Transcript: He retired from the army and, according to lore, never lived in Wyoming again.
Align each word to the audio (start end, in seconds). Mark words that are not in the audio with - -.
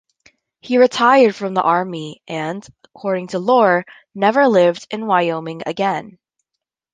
He 0.61 0.79
retired 0.79 1.35
from 1.35 1.53
the 1.53 1.61
army 1.61 2.23
and, 2.27 2.67
according 2.85 3.27
to 3.27 3.37
lore, 3.37 3.85
never 4.15 4.47
lived 4.47 4.87
in 4.89 5.05
Wyoming 5.05 5.61
again. 5.67 6.17